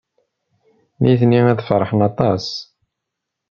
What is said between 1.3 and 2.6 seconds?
ad feṛḥen aṭas.